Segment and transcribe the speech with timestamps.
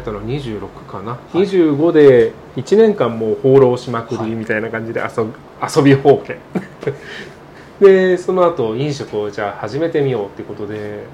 [0.00, 5.30] たのは26かな、はい、25で1年間もう放浪しまくりみたいな感じで遊び,、
[5.76, 6.36] 遊び放棄。
[7.80, 11.04] でその後飲食をじゃあ始めてみようってことで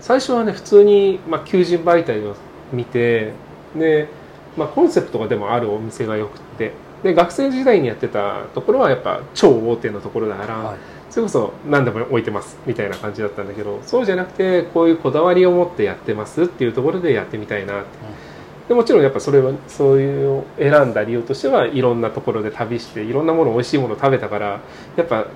[0.00, 2.34] 最初はね普通に、まあ、求人媒体を
[2.72, 3.32] 見て
[3.76, 4.08] で、
[4.56, 6.72] まあ、コンセプトがでもあるお店がよくって。
[7.02, 10.76] で学生時代にやってたところはやっぱ超大手のところだから、はい、
[11.10, 18.26] それこそ何でも置いてますみたいな感じだったんだけどそうじゃなくてこういうこだわりを持ってやってますっていうところでやってみたいなって。
[18.68, 24.60] でもちろんやっぱそれはそういう選んだ理由としてはいろんなところで旅していろんなもの美味しいものを食べたから
[24.96, 25.26] やっぱ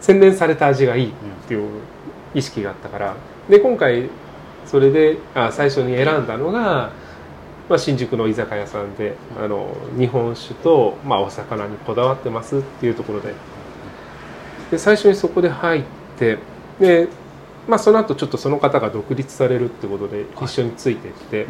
[0.00, 1.12] 洗練された味がいいっ
[1.48, 1.80] ていう
[2.34, 3.16] 意識があったから。
[3.48, 4.10] で今回
[4.66, 6.90] それであ最初に選んだのが、
[7.68, 13.32] まあ、新宿の居酒屋さんであの日本酒と、まあ、お魚にこだわってますっていうところで
[14.70, 15.82] で最初にそこで入っ
[16.18, 16.38] て
[16.80, 17.08] で、
[17.68, 21.46] まあ、その後ちょっとその方が独立されるってことで一緒についていって、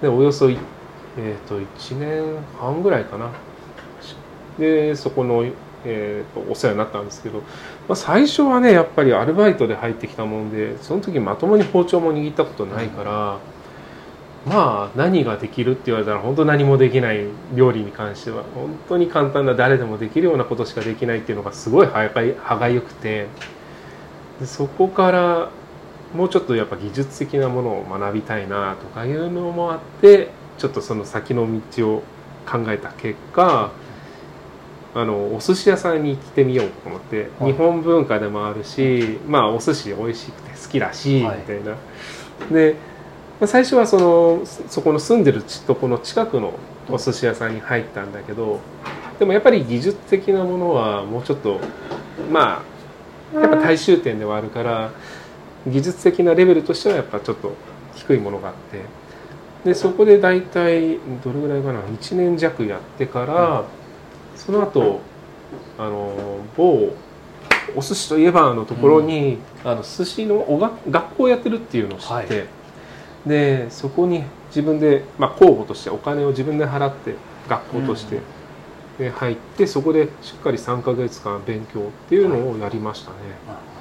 [0.00, 3.30] でおよそ、えー、と1年半ぐらいかな。
[4.58, 5.44] でそこの
[5.88, 7.44] えーと、お世話になったんですけど、ま
[7.90, 13.38] あ、最初はねやっぱりアルバイトで入ってきたもんでその時まともに包丁も握ったことないから、うん、
[14.46, 22.08] まあ何ができるって言われたら本当何もできない料理に関しては本当に簡単な誰でもできるようなことしかできないっていうのがすごい歯
[22.56, 23.26] がゆくて。
[24.40, 25.50] でそこから
[26.14, 32.02] もうちょっとやっぱ技術的なものを学びたいなとかいうのもあってちょっとその先の道を
[32.46, 33.72] 考えた結果
[34.94, 41.76] あのお寿司屋さんに行ってみようと思って、はい、日本文化でもあるし、まあ、お寿司美味しくて好きだし、はい、みたいな。
[42.50, 42.76] で
[43.44, 46.54] 最初はそのそこの住んでるとこの近くの
[46.88, 48.60] お寿司屋さんに入ったんだけど
[49.18, 51.60] でもやっぱり技術的なものはもうちょっと
[52.30, 52.62] ま
[53.34, 54.90] あやっぱ大衆店ではあるから
[55.66, 57.52] 技術的なレベルとしてはやっぱちょっと
[57.94, 58.82] 低いものがあって
[59.68, 63.64] でそこで大体どれぐらいかな？1年弱やってから、
[64.36, 65.00] その後
[65.76, 66.94] あの某
[67.74, 72.28] お寿司といえばのところに、うん、あの寿司のおが学校をやってるっていうのを知って、はい、
[73.26, 77.14] でそこに自分で、まあ、公募としてお金を自分で払って
[77.48, 78.16] 学校として、
[78.98, 83.16] うん、で入ってそこでしっかり3か月間勉強っていうのをやりましたね。
[83.46, 83.76] はい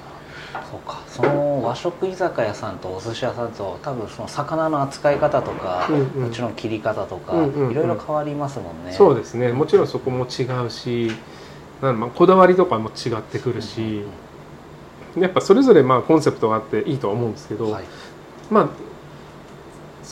[0.72, 1.02] そうか。
[1.08, 8.94] その和食居酒屋さんとお寿司屋さんと多分その魚の扱い方とか、うんうん、もちろん切り方とか、うんうんうん、いろいろ変わりますもんね。
[8.94, 9.52] そうですね。
[9.52, 11.12] もちろんそこも違うし
[11.82, 14.04] なんまあこだわりとかも違ってくるし、うんうん
[15.18, 17.86] うん、やっぱそれぞれまあコンセプトがあっていいとは思うんですけど、はい、
[18.50, 18.70] まあ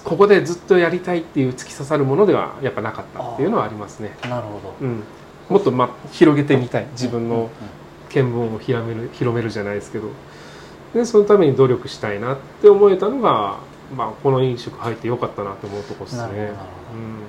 [0.03, 4.15] ここでずっとやりたいっていう突き刺さるものではやっぱなかったっていうのはありますね。
[4.23, 5.03] なるほど、うん、
[5.49, 6.87] もっとまあ広げてみたい。
[6.93, 7.49] 自分の
[8.09, 10.09] 見聞を広める広めるじゃないですけど。
[10.93, 13.57] でそのために努力したいなって思えたのが、
[13.95, 16.51] まあ、この飲食入ってよかったなと思うとこですね。
[16.93, 17.23] うん。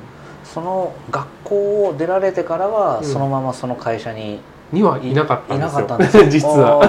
[0.44, 4.41] その学校を出られてからは、そのままその会社に
[4.72, 6.26] にはいなかったんですよ。
[6.28, 6.82] 実は。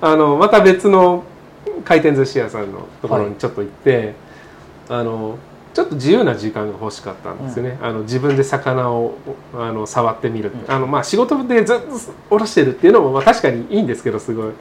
[0.00, 1.24] あ のまた別の
[1.84, 4.14] 回転寿司屋さんのところにちょっと行って、はい、
[4.88, 5.38] あの
[5.74, 9.14] ちょっと自由な時間が欲しかったんですよね、うん、あの自分で魚を
[9.54, 11.84] あの触ってみる、うん、あのまあ仕事でずっと
[12.30, 14.52] おろしてるっていうのもまあ確かにいいんですけどすごい。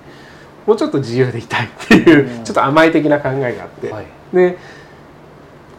[0.65, 4.57] もうちょっと自由でいたいっていう、うん、ちょっと甘い的な考えがあって、はい、で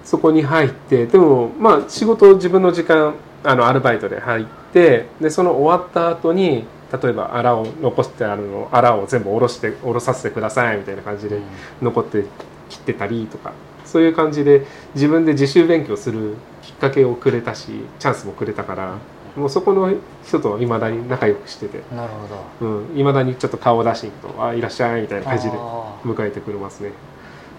[0.05, 6.65] そこに入ってでもまあ仕事自分の時間あのアルバイトで入ってでその終わった後に
[7.03, 11.41] 例えばあらを残してあるのあらを全部下ろして下ろさせてくださいみたいな感じで
[11.83, 12.25] 残って
[12.69, 13.53] 切ってたりとか
[13.97, 18.99] そういう感じで自分で自習勉強するきっかけをくれたしチャンスもくれたから
[19.35, 19.91] もうそこの
[20.23, 21.81] 人といまだに仲良くしてて。
[21.95, 22.29] なるほ
[22.61, 22.83] ど。
[22.95, 25.57] いま、うん、だにちょっと顔を出しに行くと「あいらっしゃい」みたいな感じで
[26.05, 26.91] 迎えてくれますね。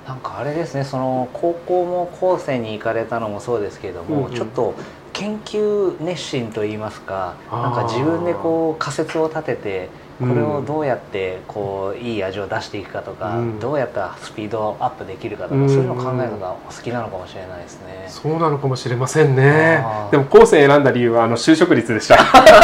[0.08, 4.76] なんかあれですねその高校も高専に行かれたのもそうですけれども、うんうん、ちょっと
[5.14, 9.90] 研究熱心といいますかなんか自分でこう仮説を立てて
[10.20, 18.06] これをどうやってこういい味を出していくかとか、うん、どうやったらスピードアップできるかとか、うん、そういうのを考えるのがお好きなのかもしれないですね。
[18.08, 19.84] そうなのかもしれませんね。
[20.12, 22.18] でも高専選んだ理由はあの就職率でした。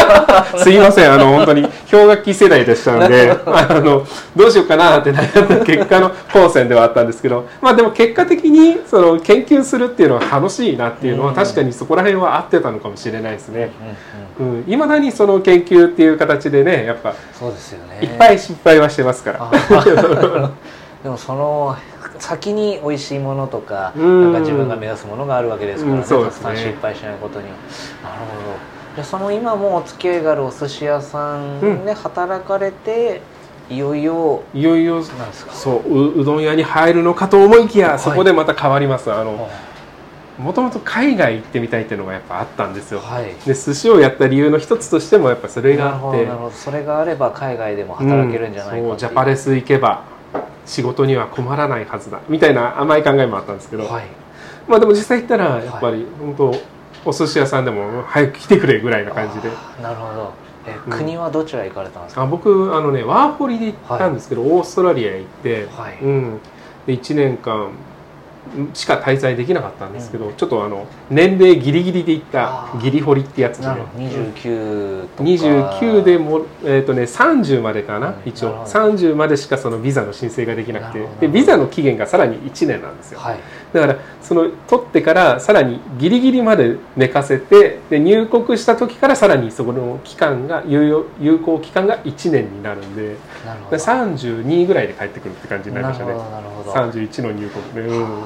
[0.57, 1.13] すいません。
[1.13, 13.69] あの本当に氷河期世代でしたので あのどうしようかなって悩んだ結果の高専ではあったんですけどまあでも結果的にその研究するっていうのは楽しいなっていうのは確かにそこら辺は合ってたのかもしれないですね。
[14.67, 17.99] いま、うん、だにその研究っていう形でねやっぱそうですよね。
[18.01, 19.51] いっぱい失敗はしてますから。
[21.03, 21.75] でもその
[22.17, 27.47] 先に美味しいものとかなんか自分が目指すものがあるわけですからね,、たくさん失敗しないことに。
[27.47, 27.55] なる
[28.19, 28.55] ほど。
[28.95, 33.21] じゃその今もお付き合いがあるお寿司屋さんで働かれて、
[33.69, 35.03] いよいよいよいよ
[35.51, 39.11] そううどん屋に入るのかと思いきや、はい、そこでまた変わります。
[39.11, 39.49] あの、
[40.37, 43.33] もともと海外行ってみたいっていうのがやっぱあったんですよ、はい。
[43.45, 46.27] で寿司をやった理由の一つとしてもやっぱそれがあって。
[46.51, 48.95] それがあれば海外でも働けるんじゃないかう。
[48.95, 50.03] んジャパレス行けば
[50.65, 52.19] 仕事には困らないはずだ。
[52.29, 54.05] みたいな甘い考えもあったんですけど、はい。
[54.67, 56.55] まあでも実際行ったらやっぱり本当
[57.05, 59.49] お寿司屋さんでも早く来てくれぐらいな感じで。
[59.81, 60.33] なるほど。
[60.65, 65.99] えうん国はどちら行かれたんですか、あ僕あのねワーホリで行ったんですけど、オーストラリアへ行って、はい。
[66.01, 66.39] うん、
[66.87, 67.71] で1年間
[68.73, 74.03] しか滞在できなかったんですけど、ちょっとあの年齢ギリギリで行ったギリホリってやつで、なるほど。
[74.03, 75.23] 29とか。
[75.23, 78.15] 29でも、えーとね、30までかな、うん。
[78.25, 78.49] 一応。
[78.49, 78.71] なるほど。
[78.71, 81.07] 30までしかそのビザの申請ができなくて。
[81.21, 83.19] でビザの期限がさらに1年なんですよ。
[83.19, 83.39] はい。
[83.73, 93.03] だからその取ってからさらにギリギリまで寝かせてで入国した時からさらにそこの期間が有用有効期間が1年になるんで。
[93.03, 93.15] で
[93.45, 93.77] なるほど。
[93.77, 96.13] 32ぐらいで帰ってくるって感じになりましたね。
[96.13, 96.71] なるほどなるほど。
[96.71, 97.85] 31の入国。
[97.85, 98.23] で、うん、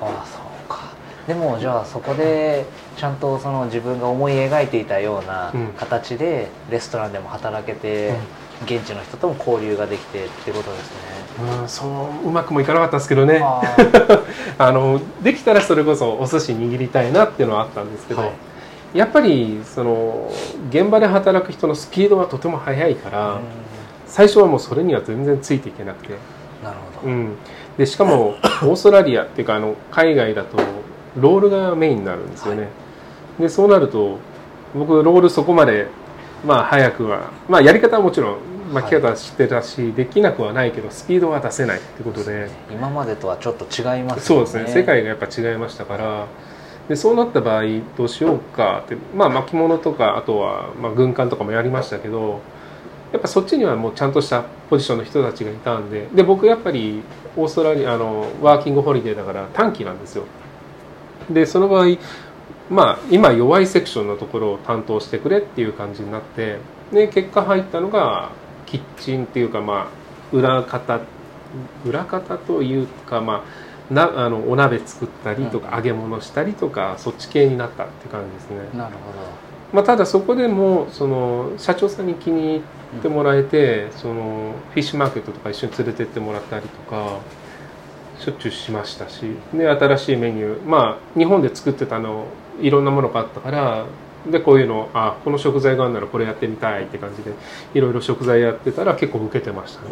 [0.00, 0.92] ああそうか。
[1.26, 2.64] でもじゃあそこで
[2.96, 5.66] ちゃんとその自分が思い描いていたようなうん。
[5.76, 8.14] 形でレストランでも働けて、
[8.64, 11.18] 現地の人とも交流ができてってことですね。
[11.60, 11.86] うん、そ
[12.24, 13.40] ううまくもいかなかったんですけどね。
[13.42, 13.62] あ
[14.58, 18.30] あのできたらそれこそお寿司握りたいなっていうのはあったんですけど、はい。
[18.94, 20.30] やっぱりその
[20.70, 23.38] 現場で働く人のスピードはとても速いから、
[24.06, 26.14] 最初はもうそれには全然ついていけなくて、
[26.64, 27.36] なるほど、うん、
[27.78, 30.58] でしかもオーストラリアっていうかあの海外だと
[31.16, 32.68] ロールがメインになるんですよね、
[33.38, 34.18] でそうなると
[34.74, 35.86] 僕ロールそこまで
[36.44, 38.38] まあ早くはまあやり方はもちろん
[38.72, 42.50] 巻き方は知ってたし、できなくはないけどスピードは出せないってことで。
[42.70, 44.66] 今までとはちょっと違いますそうですね。
[44.68, 46.26] 世界がやっぱ違いましたから。
[46.88, 47.62] でそうなった場合
[47.96, 48.96] どうしようかって。
[49.16, 52.40] まあ巻物とかあとはまあ軍艦とかもやりましたけど
[53.12, 56.06] やっぱそっちにはもうちゃんとしたポジションの人たちがいたんで。
[56.14, 57.02] で僕やっぱり
[57.38, 60.24] オーストラリアあのワーキングホリデーだから短期なんですよ。
[61.30, 61.96] でその場合
[62.68, 66.58] まあ今弱いセクションのところを担当してくれっていう感じになって
[66.92, 68.30] で結果入ったのが
[68.66, 69.90] キッチンっていうかま
[70.32, 71.00] あ裏方
[71.86, 73.44] 裏方というかま
[73.90, 75.74] あなあのお鍋作ったりとかうん。
[75.76, 82.62] 揚げ物したりとかそっち系になったって感じですね、なるほまあ、ただそこでもその社長さんに気に入っ
[83.02, 87.18] てもらえて、そのフィッシュマーケットとか一緒に連れてってもらったりとか
[88.18, 90.66] しょっちゅうしましたしで新しいメニュー。
[90.66, 92.26] まあ日本で作ってたの
[92.60, 93.84] いろんなものがあったから
[94.28, 97.32] でこういうのあこの食材があるならこれやってみたいって感じで
[97.74, 99.88] いろいろ食材やってたら結構受けてましたね。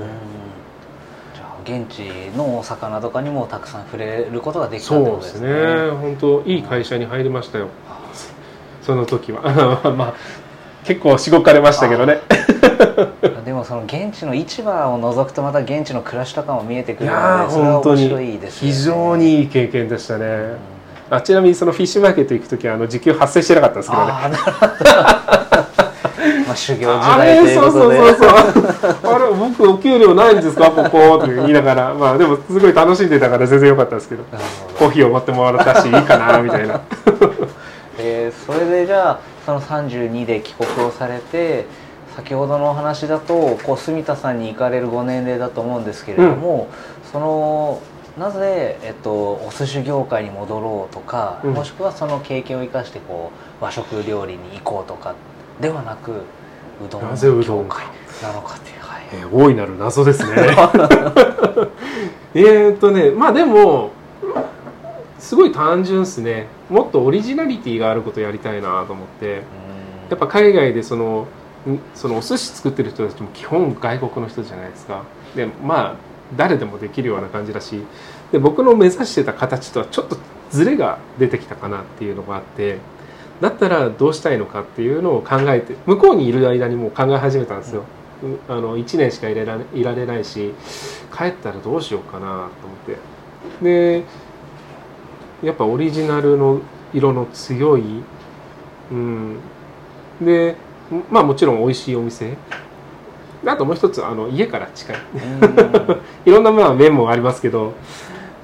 [1.35, 2.01] じゃあ現地
[2.37, 5.91] のお魚とかにもたくさん触れることができたってそうですことですねね。
[5.91, 7.69] 本当いい会社に入りましたよ
[8.87, 9.43] その時は。
[9.97, 10.15] まあ
[10.85, 12.21] 結構しごかれましたけどね。
[13.45, 20.57] でもその現地の市場を除くとまた現地の暮らしとかも見えてくるのでそれは本当に面白いですよね非常にいい経験でしたね、うん
[21.09, 24.11] あちなみにそのフィッシュマーケット行く時はあの時給発生してなかったんですけどね。
[24.13, 24.29] あ
[26.49, 28.31] まあ修行時あ代とれそうそういうことでそう
[29.03, 29.15] そう。
[29.15, 30.69] あれ僕お給料ないんですか？
[30.73, 31.19] ここ？
[31.19, 31.95] とか言いながら。
[31.95, 34.25] まあでもすごい楽しんでたから全然良かったですけど。
[34.77, 36.81] コーヒーを持ってもらったしいいかなみたいな
[38.07, 41.67] えーそれでじゃあその32で帰国をされて
[42.17, 46.69] 先ほどのお話だとこう住田さんに行かれるご年齢だと思うんですけれども、
[47.13, 47.83] その
[48.17, 51.53] なぜ、えっと、お寿司業界に戻ろうとか、うん。
[51.53, 55.15] もしくはその経験を生かしてこう和食料理に行こうとか
[55.61, 57.03] ではなくうどん
[57.43, 57.85] 業界
[58.23, 59.03] なのかっていう、はい。
[59.13, 60.33] えー大いなる謎ですね。
[62.35, 63.91] えーっとねまあでも
[65.19, 66.47] すごい単純ですね。
[66.69, 69.27] もっとオリジナリティがあることやりたいなと思って。
[69.27, 69.41] うん。
[70.11, 71.27] やっぱ海外でその
[71.69, 75.05] んそのお寿司作ってる人たちも基本外国の人じゃないですか。
[75.35, 75.97] でまあ
[76.37, 77.83] 誰でもできるような感じだし。
[78.33, 80.17] で僕の目指してた形とはちょっと
[80.51, 82.79] ズレが出てきたかなっていうのがあって。
[83.41, 87.83] だったらどうしたいのかっていうのを考えて向こうにいる間にもう考え始めたんですよ、
[88.49, 90.55] うあの1年しかいられいられないし
[91.15, 92.51] 帰ったらどうしようかなと思っ
[92.87, 92.97] て。
[93.63, 94.05] で
[95.43, 96.61] やっぱオリジナルの
[96.93, 98.03] 色の強い、
[98.91, 99.37] うん、
[100.21, 100.57] で
[101.11, 102.37] まあもちろん美味しいお店。
[103.45, 104.97] であともう一つあの家から近い。
[105.15, 106.01] うん。
[106.25, 107.75] いろんなまあ面もありますけど。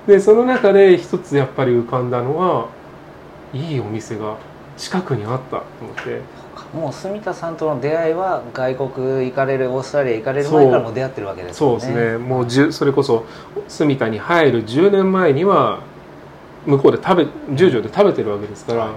[0.07, 2.67] でその中で一つやっぱり浮かんだのは
[3.55, 4.37] いいお店が
[4.77, 6.21] 近くにあったと思って。
[6.75, 12.19] もう住田さんとの出会いは外国行かれるオーストラリア行かれる前からもう出会ってるわけですそうですね。
[12.19, 13.27] もうそれこそ
[13.69, 15.81] 住田に入る10年前には
[16.66, 17.26] 向こうで食べ
[17.57, 18.92] 十条で食べてるわけですから、は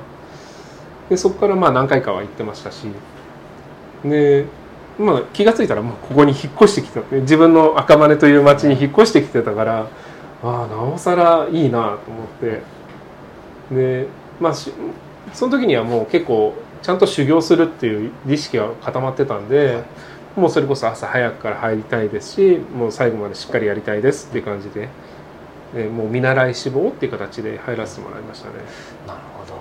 [1.08, 1.10] い。
[1.10, 2.88] でそこからまあ何回かは行ってましたし。
[4.04, 4.46] で、
[5.00, 7.02] まあ、気が付いたらもうここに引っ越してきた。
[7.18, 9.88] 自分の赤羽という町に引っ越してきてたから
[10.44, 12.62] ああなおさらいいなと思って。
[13.72, 14.08] で
[14.40, 14.72] まあそ
[15.48, 19.82] の時にはもう結構ちゃんと修行するっていう意識が固まってたんで、は
[20.38, 24.90] い、もうそれこそ朝早くから入りたいですしもう最後までしっかりやりたいですっていう感じで
[25.76, 28.56] でもう見習い志望っていう形で入らせてもらいましたね。
[29.06, 29.56] なるほど。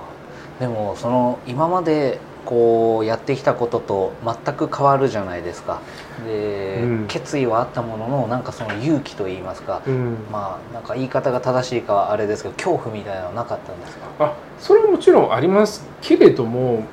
[0.61, 5.81] でもその今までこうやってきたことと全く変わるじゃないですか。
[6.27, 14.07] で、うん、決意はあったもののなんかその勇気といいますか、うん、まあなんか言い方が正しいかはあれですけど恐怖みたいなのはなかったんですか？
[14.21, 16.85] あそれはもちろんありますけれども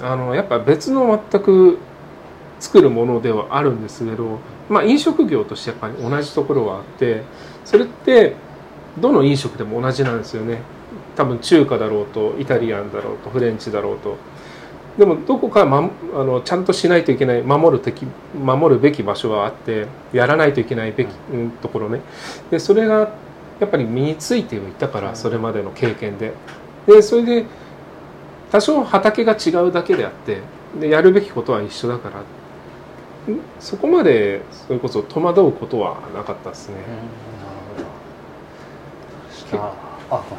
[0.00, 1.78] あのやっぱ別の全く
[2.60, 7.22] 作るものではあるんですけど、まあ、飲食業としてやっぱり同じところはあって
[7.64, 8.34] それって
[9.00, 10.58] どの飲食でも同じなんですよね。
[11.16, 14.16] 多分中華だろうとイタリアンだろうとフレンチだろうと。
[14.96, 22.00] でもどこか、ま、あのちゃんとしないといけない守る敵守るべき場所はあってやらないといけないべき、うん、ところね。
[22.50, 23.12] でそれが
[23.60, 26.32] やっぱり身についていたからそれまでの経験で。
[26.86, 27.46] でそれで
[28.50, 30.40] 多少畑が違うだけであって
[30.80, 32.22] でやるべきことは一緒だから。
[33.60, 36.76] そこまでそれこそ戸惑うことはなかったですね。
[37.32, 37.37] うん
[39.56, 39.88] あ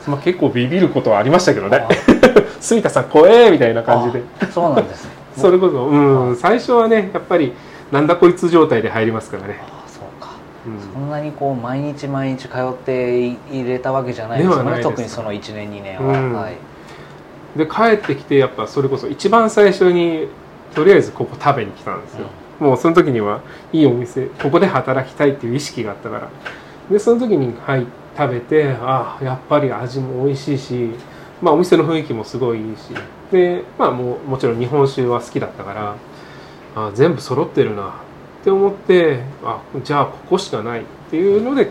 [0.08, 1.86] まあ、結構ビビることはありましたけどね。
[2.60, 4.24] 住田 さん怖えみたいな感じで。
[4.52, 5.12] そうなんですね。
[5.38, 6.36] それこそうん。
[6.36, 7.54] 最初はねやっぱり
[7.92, 9.60] なんだこいつ状態で入りますからね。
[9.62, 10.32] あそうか、
[10.66, 14.40] うん、そんなにこう毎日毎日通って入れたわけじゃない。
[14.40, 14.50] です。
[14.50, 16.54] よね特にその1年2年は、うん、はい。
[17.56, 20.28] で帰ってきてやっぱそれこそ一番最初に
[20.74, 22.26] とりあえずここ食べに来たんですよ、
[22.62, 23.40] うん、もうその時には
[23.74, 26.28] いいお店ここで働きたいっていう意識があったから。
[26.92, 27.86] でその時に入
[28.20, 30.90] 食べてああやっぱり味も美味しいし、
[31.42, 32.94] まあ、お店の雰囲気もすごいいいし。
[33.32, 35.96] で、まあ、ももちろん日本酒は好きだったから
[36.76, 37.90] あ全部揃ってるな
[38.42, 41.70] って思ってあじゃあここしかないっていうので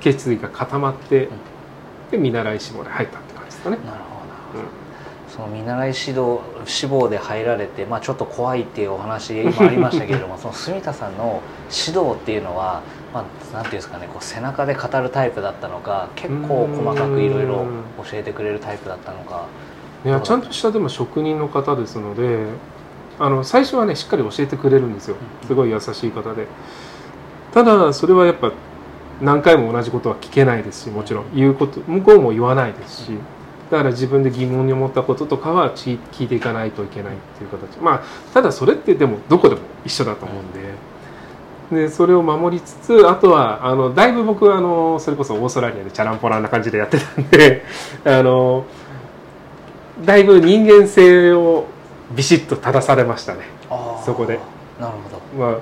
[0.00, 1.28] 決意が固まって
[2.10, 3.76] で見習い志望で入ったって感じですかね。
[3.84, 4.79] なるほど
[5.30, 12.82] その見習い指導志望で入られて、まあ、ちょっと怖いっていうお話今ありましたけれども その住田さんの指導っていうのは、
[13.14, 17.64] まあ、なんていうんですかねこう背中で語るタイプだったのか結構細かくいろいろ
[17.98, 19.44] 教えてくれるタイプだったのか。
[20.04, 22.46] いやちゃんとしたでも職人の方ですので
[23.18, 25.16] あの最初はねしっかり教えてくれるんですよ。
[25.46, 26.46] すごい優しい方で。
[27.52, 28.50] ただそれはやっぱ
[29.20, 31.24] 何回も同じことは聞けないですしもちろん。
[31.34, 33.12] 言うこと向こうも言わないですし。
[33.70, 38.02] だから自分で疑問に思ったこととかは聞いていかないといけないっていう形まあ
[38.34, 40.90] ただそれってでもどこでも一緒だと思うんで。
[41.70, 47.62] でそれを守りつつあとはあのだいぶ僕はあのそれこそオーストラリアでチャランポランな感じでやってたんで
[48.04, 48.64] あの
[50.04, 51.66] だいぶ人間性を
[52.16, 53.42] ビシッと正されましたね
[54.04, 54.40] そこで。
[54.80, 55.58] なるほど、ま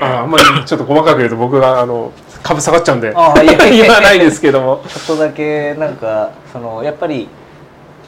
[0.00, 3.12] あ、ああんまりちょっと細かく言うと僕があの株下がっちゃうんで。
[3.14, 4.82] 言わないですけども。
[4.86, 7.28] ちょっとだけなんかそのやっぱり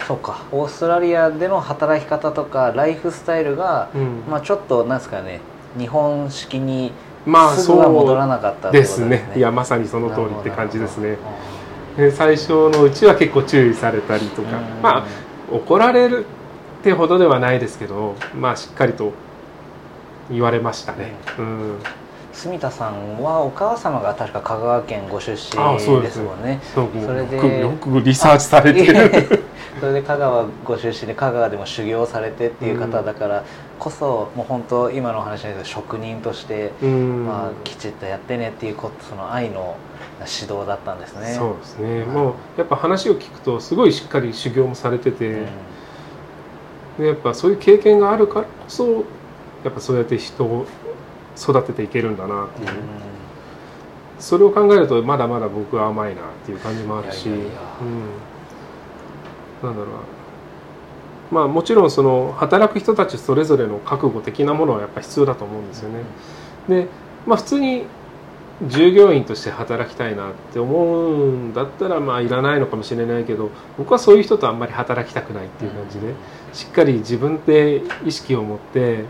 [0.06, 0.42] そうか。
[0.52, 5.40] オーストラリアでの働き方とかライフスタイルが、うん、まあちょっとなんですかね。
[5.78, 6.92] 日本式に
[7.56, 9.32] すぐは戻らなかった、ね、ですね。
[9.34, 11.18] いやまさにその通りって感じですね。
[12.12, 14.48] 最初のうちは結構注意されたりとか。
[14.82, 15.04] まあ
[15.52, 16.26] 怒られる
[16.80, 19.12] ってほどではないですけどまあしっかりと
[20.30, 21.78] 言われましたね、うん、うん
[22.34, 25.36] 住田さんはお母様が確か香川県ご出身
[26.02, 26.20] です。
[26.20, 26.60] もんね。
[26.74, 29.44] それでよくリサーチされてる。
[29.80, 33.44] それで香川ご出身で香川でも修行されてっていう方だから
[33.78, 39.76] こそ、もう本当今の話ですけど職人として、まあ、きちっとやってねっていうことその愛の
[40.20, 41.34] 指導だったんですね。
[41.38, 45.46] そうですね、うん、もうやっぱ話を聞くとすごいしっかり修行もされてて、うん、
[46.98, 49.04] でやっぱそういう経験があるからこそ
[49.64, 50.66] やっぱそうやって人を
[51.36, 52.68] 育てていけるんだなっていう、
[54.18, 57.40] それを考えるとまだまだ僕は甘いなっていう感じもあるし、うん、
[59.62, 60.14] なんだろうな。
[61.30, 66.04] まあもちろんその働く人たちそれぞれの覚悟的なものはやっぱ必要だと思うんですよね。
[66.68, 66.88] で
[67.26, 67.84] まあ普通に
[68.68, 76.14] 従業員として働きたいなって思うんだったらまあいらないのかもしれないけど僕はそういう人とあんまり働きたくないっていう感じで
[76.52, 79.04] しっかり自分で意識を持って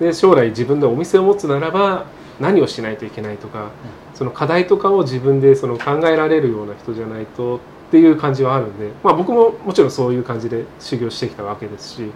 [0.00, 2.06] で将来自分でお店を持つならば
[2.40, 3.70] 何をしないといけないとか、
[4.14, 7.60] その課題とかを自分でその考えられるような人じゃないとっ
[7.90, 12.10] ていう感じはあるんで、まあ、僕ももちろんそういう感じで修行してきたわけですし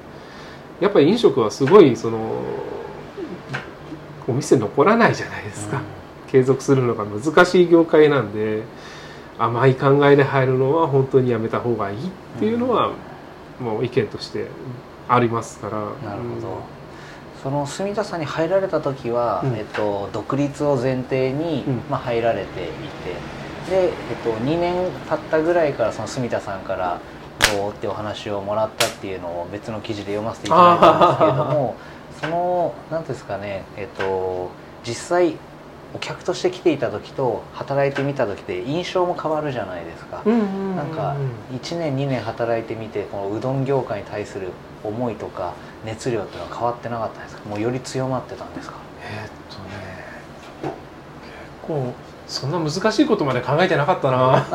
[0.80, 2.42] やっぱり飲食はすごいその
[4.26, 5.80] お店残らないじゃないですか、
[6.26, 8.62] 継続するのが難しい業界なんで
[9.38, 12.00] 甘い考えで入るのは本当にやめた方がいいっ
[12.38, 12.92] ていうのは
[13.60, 14.48] もう意見として
[15.08, 15.78] ありますから。
[16.08, 16.62] なるほど、
[17.42, 23.92] その住田さんに入られた時は、うん、えっと、独立を前提に、うん、まあ、入られていてで、えっ
[24.24, 24.74] と、2年
[25.08, 27.00] 経ったぐらいからその住田さんから
[27.54, 31.76] どうってお話をもらったっていうのを別の記事で読ませていただいたんですけれども
[32.20, 34.50] その何ですかねえっと
[34.84, 35.36] 実際
[35.94, 41.16] お客として来ていた時と働いてみた時で印象も変わるじゃないですか、なんか
[41.52, 44.48] 1年2年働いてみてこのうどん業界に対する
[44.84, 45.54] 思いとか
[45.84, 47.48] 熱量っていうのは変わってなかったですか？
[47.48, 48.76] もうより強まってたんですか？
[49.02, 49.62] えー、っと
[50.68, 50.74] ね
[51.62, 51.94] 結構
[52.26, 54.46] そんな難しいことまで考えてなかったな。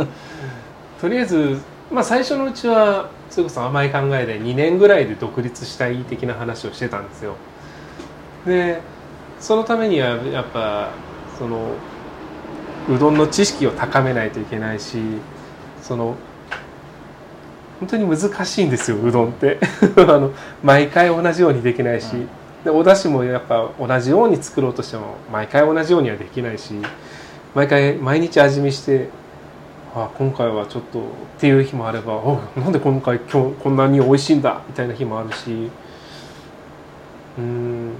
[1.00, 1.60] とりあえず
[1.92, 7.34] まあ最初のうちはそれこそ甘い考えで2年ぐらいで独立したい的な話をしてたんですよ。
[8.46, 8.80] で
[9.44, 10.88] そのためにはやっぱ
[11.38, 11.74] その
[12.88, 14.96] うどんの知識を高めないといけないし
[15.82, 16.16] その
[17.78, 19.58] 本当に難しいんですようどんって。
[20.00, 20.30] あの
[20.62, 22.26] 毎回同じようにできないし、
[22.64, 26.72] でお出汁もやっぱ同じように作ろうとしても毎回同じようにはできないし
[27.54, 29.10] 毎回毎日味見して
[29.94, 31.02] あ今回はちょっとっ
[31.38, 35.70] ていう日もあればおなんで今回今日こんなに美味しいんだみたいな日もあるし。
[37.36, 37.92] うん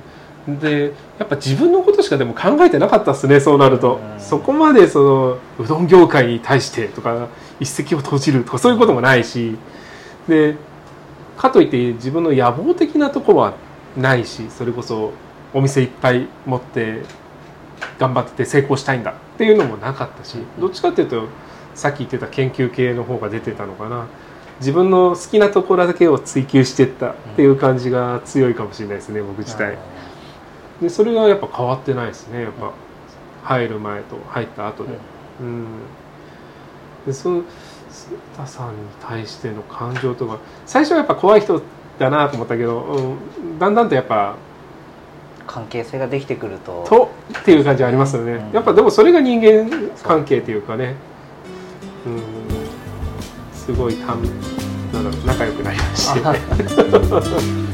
[0.48, 7.28] でやっぱ自分のことしかでも考えてなかったっすねそうなると、そこまでそのうどん業界に対してとか
[7.60, 9.56] 一石を投じるとかそういうこともないし。
[10.28, 10.56] で
[11.36, 13.54] かといって自分の野望的なところは
[13.96, 15.12] ないしそれこそ
[15.52, 17.02] お店いっぱい持って
[17.98, 21.26] 頑張ってて成功したいんだっていうのもなかったしどっちかっていうと
[21.74, 24.06] さっき言ってた研究系の方が出てたのかな。
[24.60, 29.76] 自分の好きなところだけを追求していったっていう感じが強いかもしれないですね僕自体。
[30.80, 32.42] でそれがやっぱ変わってないですね。
[32.42, 32.72] やっぱ
[33.44, 34.90] 入る前と入った後で。
[35.40, 35.66] うん、
[37.06, 37.44] でその須
[38.36, 41.60] 田さんに対しての感情とか最初はやっぱ怖い人
[41.98, 44.36] だなと思ったけど、うん、だんだんとやっぱ
[45.46, 46.84] 関係性ができてくると。
[46.88, 47.10] と
[47.40, 50.96] っていう感じありますよね、うん、やっぱでもそれが人間関係っていうかね。
[52.06, 52.44] うん。
[53.64, 54.22] すごいたん
[54.92, 57.73] なんだろう仲良くなりまして、ね